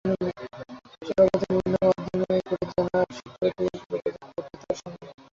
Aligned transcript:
চোরা 1.07 1.23
পথে 1.25 1.47
বিভিন্ন 1.49 1.75
মাধ্যম 1.83 2.17
ব্যবহার 2.21 2.41
করে 2.49 2.65
অজানা 2.71 3.01
সূত্রটি 3.17 3.63
যোগাযোগ 3.83 4.25
করত 4.27 4.53
তাঁর 4.61 4.75
সঙ্গে। 4.81 5.07